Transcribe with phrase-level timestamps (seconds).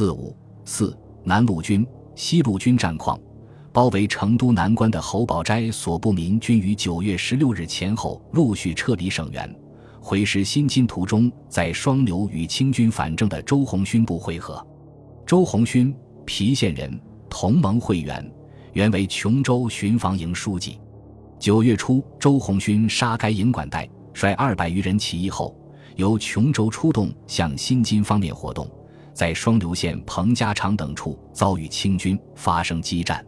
[0.00, 0.34] 四五
[0.64, 3.20] 四南路军、西路军战况。
[3.70, 9.54] 包围成都南关的侯宝斋所部民军于九月十六日前后陆续撤离省原，
[10.00, 14.66] 回师新津途中，在双流与清军反正的周鸿勋部会合。
[15.26, 15.94] 周鸿勋，
[16.24, 16.98] 郫县人，
[17.28, 18.26] 同盟会员，
[18.72, 20.78] 原为琼州巡防营书记。
[21.38, 25.54] 九月初，周鸿勋杀该营管带，率二百余人起义后，
[25.96, 28.66] 由琼州出动向新津方面活动，
[29.12, 33.24] 在双流县彭家场等处遭遇清军，发生激战。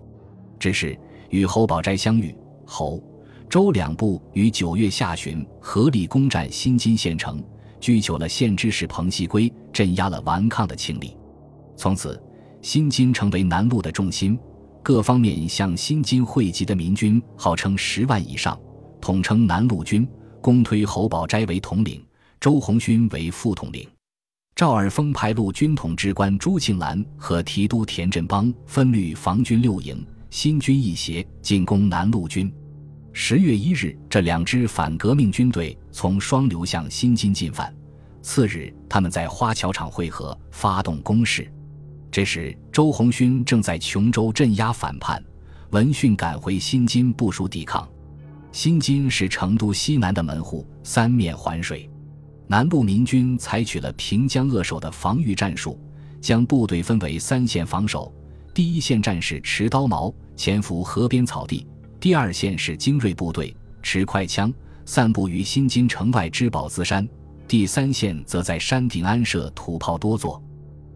[0.59, 0.99] 只是
[1.31, 2.35] 与侯宝斋相遇，
[2.65, 3.03] 侯、
[3.49, 7.43] 周两部于九月下旬合力攻占新津县城，
[7.81, 11.17] 拘囚了县知事彭锡圭，镇压了顽抗的清吏。
[11.77, 12.23] 从此，
[12.61, 14.39] 新津成为南路的重心。
[14.85, 18.59] 各方面向新津汇集的民军号称十万以上，
[19.01, 20.09] 统称南路军，
[20.41, 22.05] 公推侯宝斋为统领，
[22.41, 23.89] 周鸿勋为副统领。
[24.55, 30.05] 赵尔丰派陆军统制官朱庆澜和提督田振邦分率防军六营。
[30.29, 32.53] 新军一协进攻南路军。
[33.13, 37.75] 十月一日，这两支反革命军队从双流向新津进犯。
[38.23, 41.51] 次日，他们在花桥场会合，发动攻势。
[42.11, 45.23] 这时，周鸿勋正在琼州镇压反叛，
[45.71, 47.87] 闻讯赶回新津部署抵抗。
[48.53, 51.91] 新津是成都西南的门户，三面环水。
[52.53, 55.81] 南部民军采取了平江扼守的防御战术，
[56.21, 58.13] 将部队分为三线防守。
[58.53, 61.67] 第一线战士持刀矛潜伏河边草地，
[61.99, 64.53] 第二线是精锐部队持快枪
[64.85, 67.09] 散布于新津城外之宝子山，
[67.49, 70.39] 第三线则在山顶安设土炮多座。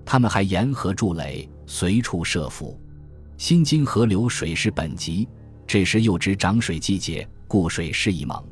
[0.05, 2.79] 他们还沿河筑垒，随处设伏。
[3.39, 5.27] 新津河流水势本急，
[5.67, 8.45] 这时又值涨水季节，故水势已猛。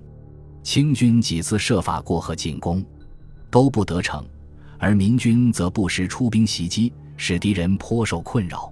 [0.62, 2.82] 清军几次设法过河进攻，
[3.54, 4.26] 都不得逞，
[4.80, 8.68] 而民军则不时出兵袭击，使敌人颇受困扰。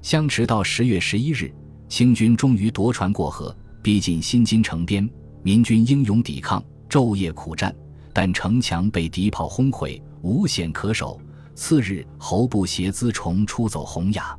[0.00, 1.52] 相持到十月十一日，
[1.90, 5.06] 清军终于夺船过河，逼近新津城边。
[5.42, 7.76] 民军英勇抵抗，昼夜苦战，
[8.14, 11.20] 但城墙被敌炮轰毁，无险可守。
[11.54, 14.34] 次日，侯部携辎重出走洪雅。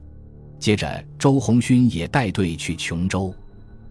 [0.57, 3.31] 接着，周鸿勋也带队去琼州。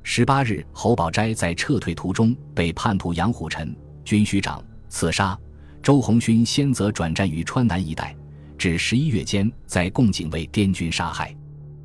[0.02, 3.72] 十八日，侯宝斋在撤退途中被叛徒杨虎臣
[4.04, 5.38] 军需长刺杀。
[5.84, 8.16] 周鸿勋先则转战于川南一带，
[8.56, 11.36] 至十一月间，在贡井为滇军杀害。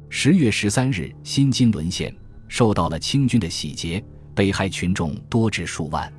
[0.08, 2.16] 十月十三日，新津沦陷，
[2.48, 4.02] 受到了清军的洗劫，
[4.34, 6.10] 被害群众多至数万。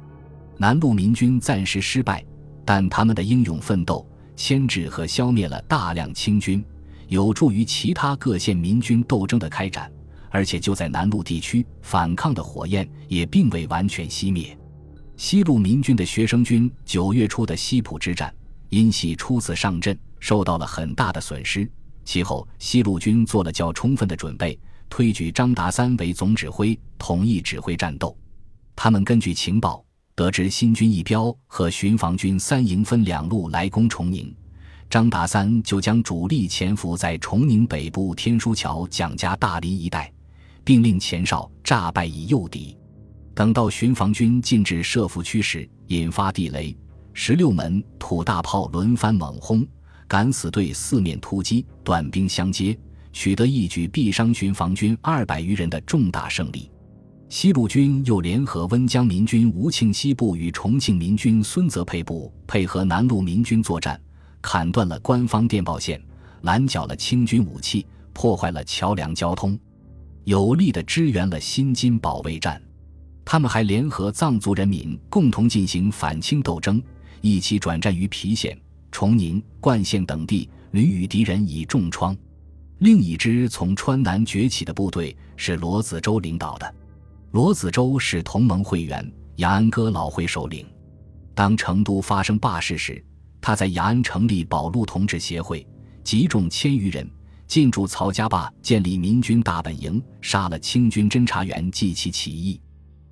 [0.59, 2.23] 南路民军暂时失败，
[2.67, 6.63] 但他们的英勇奋斗牵制和消灭了大量清军，
[7.09, 9.91] 有助于其他各县民军斗争的开展。
[10.29, 14.55] 而且就在南路地区，反抗的火焰也并未完全熄灭。
[15.21, 18.35] 西路民军的学生军九月初的西浦之战，
[18.71, 21.71] 因系初次上阵，受到了很大的损失。
[22.07, 24.59] 其后，西路军做了较充分的准备，
[24.89, 28.17] 推举张达三为总指挥，统一指挥战斗。
[28.75, 34.35] 他们根据情报得知新军一标和巡防军三营分两路来攻崇宁，
[34.89, 40.11] 张达三就将主力潜伏在崇宁北部天书桥、蒋家大林一带，
[40.65, 42.75] 并令前哨诈败以诱敌。
[43.41, 46.77] 等到巡防军进至设伏区时，引发地雷，
[47.15, 49.67] 十六门土大炮轮番猛轰。
[50.07, 52.79] 敢死队四面突击，短兵相接，
[53.15, 56.71] 取得一举毙伤巡防军二百余人的重大胜利。
[57.31, 63.99] 西路军又联合温江民军吴庆西部与重庆民军孙泽佩部配合南路民军作战，
[64.43, 65.99] 砍断了官方电报线，
[66.43, 69.59] 拦缴了清军武器，破坏了桥梁交通，
[70.25, 72.61] 有力地支援了新津保卫战。
[73.25, 76.83] 他们还联合藏族人民共同进行反清斗争，
[77.21, 78.59] 一起转战于郫县。
[78.91, 82.17] 崇宁、灌县等地屡与敌人以重创。
[82.79, 86.75] 另一支从川南崛起的部队是罗子洲领导的。
[87.31, 90.67] 罗子洲是同盟会员，雅安哥老会首领。
[91.35, 93.05] 当成都发生罢市时，
[93.41, 95.65] 他在雅安成立保路同志协会，
[96.03, 97.09] 集众千余人
[97.47, 102.61] 进驻曹家坝，建立民军大本营，杀了清军侦察员，记其起义。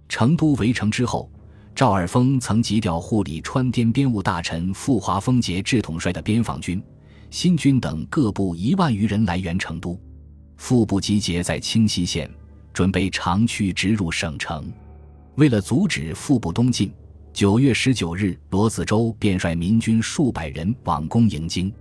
[0.09, 1.31] 成都围城之后。
[1.75, 6.83] 赵尔丰曾急调护理川滇边务大臣傅华丰节制统帅的边防军、
[7.31, 9.97] 新军等各部一万余人来援成都，
[10.57, 12.29] 副部集结在清溪县，
[12.73, 14.69] 准备长驱直入省城。
[15.37, 16.93] 为了阻止副部东进，
[17.33, 21.73] 九月十九日，罗子洲便率民军数百人往攻营京，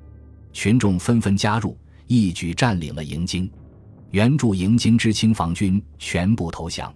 [0.54, 1.76] 群众纷纷加入，
[2.06, 3.50] 一举占领了营京。
[4.12, 6.94] 援助营京之清防军全部投降。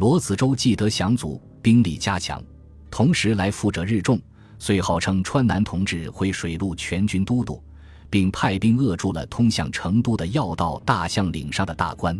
[0.00, 1.38] 罗子洲既得降卒。
[1.60, 2.42] 兵力加强，
[2.90, 4.18] 同时来赴者日众，
[4.58, 7.62] 遂号称川南同志会水陆全军都督，
[8.08, 12.18] 并派兵扼住了通向成都的要道大象岭上的大关。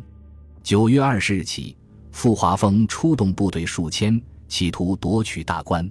[0.63, 1.75] 九月二十日起，
[2.13, 5.91] 傅华峰出动部队数千，企图夺取大关，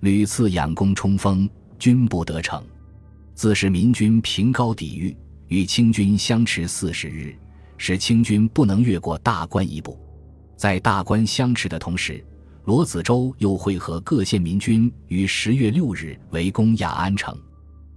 [0.00, 1.48] 屡次仰攻冲锋，
[1.78, 2.60] 均不得逞。
[3.36, 5.16] 自是民军凭高抵御，
[5.46, 7.32] 与清军相持四十日，
[7.78, 9.96] 使清军不能越过大关一步。
[10.60, 12.22] 在大关相持的同时，
[12.66, 17.34] 罗子洲又会合各县民军于十月六日围攻雅安城，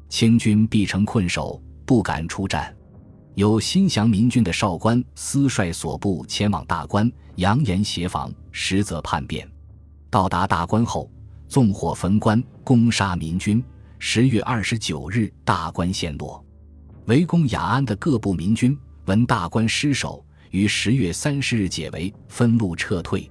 [0.07, 2.73] 清军必城困守，不敢出战。
[3.35, 9.45] 有新降民军的少官私率所部前往大关，扬言协防，实则叛变。
[10.09, 11.11] 到达大关后，
[11.49, 13.61] 纵火焚关，攻杀民军。
[13.99, 16.41] 十月二十九日，大关陷落。
[17.07, 18.77] 围攻雅安的各部民军
[19.07, 23.27] 闻大关失守，于十月三十日解围，分路撤退。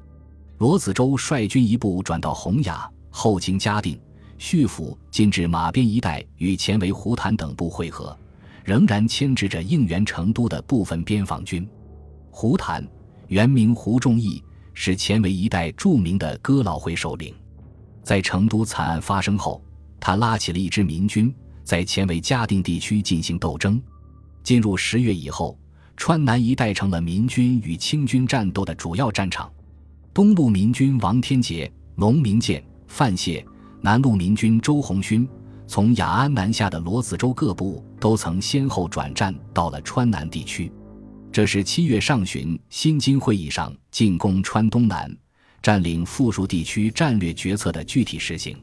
[0.58, 3.96] 罗子洲率军一部转到洪雅，后经嘉定、
[4.38, 8.18] 叙府，进至马边一带，与前围胡谭等部会合，
[8.64, 11.64] 仍然牵制着应援成都的部分边防军。
[12.28, 12.84] 胡谭
[13.28, 14.42] 原名胡仲义，
[14.74, 17.32] 是前围一带著名的哥老会首领。
[18.02, 19.62] 在成都惨案发生后。
[20.00, 21.32] 他拉起了一支民军，
[21.62, 23.80] 在前围嘉定地区进行斗争。
[24.42, 25.56] 进入十月以后，
[25.96, 29.50] 川南一带成了民军与清军战斗的主要战场。
[30.12, 33.44] 东路民军王天杰、龙明建、范谢，
[33.80, 35.28] 南路民军周鸿勋，
[35.66, 40.70] 从雅安南下的罗子洲各部都曾先后转战到了川南地区。
[41.30, 45.10] 这是七月上旬新津会议上进攻川东南、
[45.62, 48.54] 占领富庶地区战略决策的具体实行。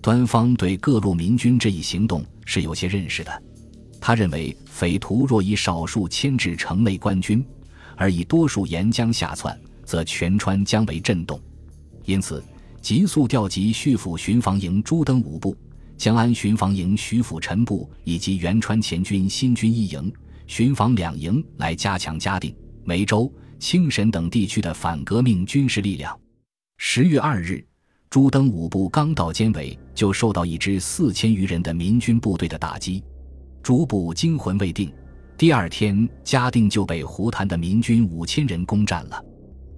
[0.00, 3.42] 端方对各路民军这一行动是有些认识的，
[4.00, 7.44] 他认为匪徒若以少数牵制城内官军，
[7.96, 11.40] 而以多数沿江下窜，则全川将为震动，
[12.04, 12.42] 因此
[12.80, 15.56] 急速调集叙府巡防营朱登五部、
[15.96, 20.12] 江安巡防营徐府陈部以及元川前军新军一营、
[20.46, 22.54] 巡防两营来加强嘉定、
[22.84, 26.18] 梅州、清沈等地区的反革命军事力量。
[26.76, 27.64] 十月二日。
[28.10, 33.04] 朱登五部刚到监围，就受到一支四千余人的民军部队的打击，
[33.68, 34.90] 朱部惊魂未定。
[35.36, 39.24] 第二天，嘉定就被胡谭的民军五千人攻占了。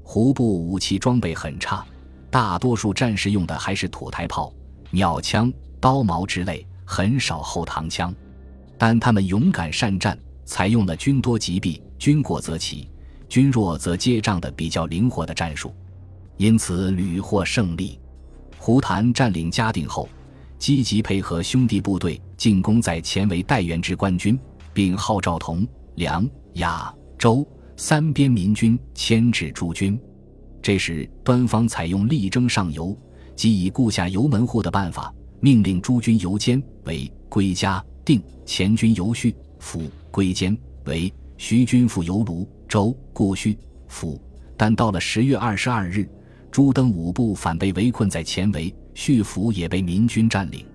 [0.05, 1.85] 胡部武器装备很差，
[2.31, 4.55] 大多数战士用的还是土台炮、
[4.93, 8.15] 鸟枪、刀矛之类，很少后膛枪。
[8.79, 12.89] 但他们勇敢善战，采用了军多击毙，军过则起，
[13.29, 15.75] 军弱则接仗的比较灵活的战术，
[16.37, 17.99] 因此屡获胜利。
[18.57, 20.09] 胡谭占领嘉定后，
[20.61, 24.39] 积极配合兄弟部队进攻在前为待援之官军，
[24.75, 29.99] 并号召同、梁、雅、周三边民军牵制诸军。
[30.61, 32.95] 这时，端方采用力争上游，
[33.35, 40.55] 即以固下游门户的办法，命令诸军游监为归家定，前军游叙府归监
[40.85, 43.59] 为徐军复游卢周固叙
[43.89, 44.21] 府。
[44.59, 46.07] 但到了十月二十二日。
[46.51, 50.67] 朱登五部反被围困在前围，叙府也被民军占领。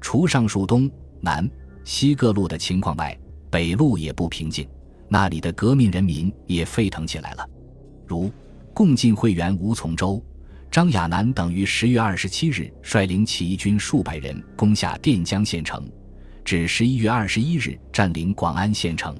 [0.00, 0.88] 除上述东
[1.20, 1.48] 南
[1.84, 3.18] 西各路的情况外，
[3.50, 4.68] 北路也不平静，
[5.08, 7.48] 那里的革命人民也沸腾起来了。
[8.06, 8.30] 如
[8.72, 10.22] 共进会员吴从周、
[10.70, 15.90] 张亚南等于十月二十七日率领起义军数百人攻下垫江县城，
[16.44, 19.16] 至十一月二十一日占领广安县城。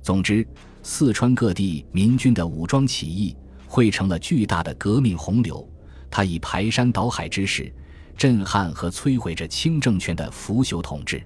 [0.00, 0.46] 总之，
[0.82, 3.36] 四川各地民军的武装起义。
[3.76, 5.68] 汇成了巨大的革命洪流，
[6.10, 7.70] 它以排山倒海之势，
[8.16, 11.22] 震撼和摧毁着清政权的腐朽统治。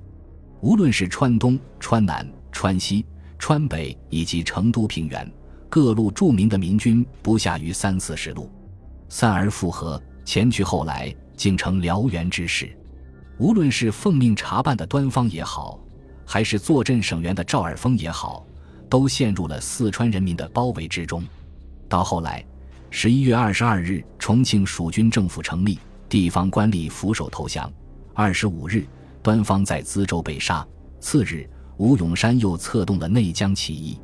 [0.60, 3.06] 无论是川东、川南、川西、
[3.38, 5.32] 川北以及成都平原
[5.68, 8.50] 各路著名的民军，不下于三四十路，
[9.08, 12.76] 散而复合，前去后来，竟成燎原之势。
[13.38, 15.78] 无论是奉命查办的端方也好，
[16.26, 18.44] 还是坐镇省员的赵尔丰也好，
[18.88, 21.22] 都陷入了四川人民的包围之中。
[21.90, 22.42] 到后来，
[22.88, 25.76] 十一月二十二日，重庆蜀军政府成立，
[26.08, 27.70] 地方官吏俯首投降。
[28.14, 28.86] 二十五日，
[29.24, 30.64] 端方在资州被杀。
[31.00, 33.98] 次日，吴永山又策动了内江起义。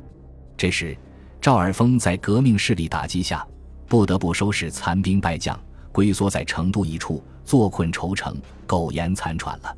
[0.57, 0.97] 这时，
[1.39, 3.47] 赵尔丰在革命势力打击下，
[3.87, 5.57] 不得不收拾残兵败将，
[5.93, 9.73] 龟缩在成都一处，坐困愁城，苟延残喘了。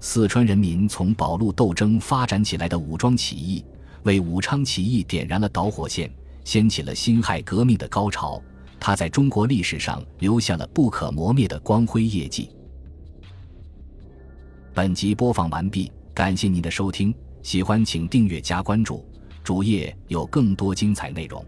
[0.00, 3.64] 四川人民从保路斗争发展起来的武装起义，
[4.02, 6.10] 为武昌起义点燃了导火线。
[6.48, 8.42] 掀起了辛亥革命的高潮，
[8.80, 12.48] 他在中国历史上留下了不可磨灭的光辉业绩。
[14.72, 19.04] 本集播放完毕，感谢您的收听，喜欢请订阅加关注，
[19.44, 21.44] 主页有更多精彩内容。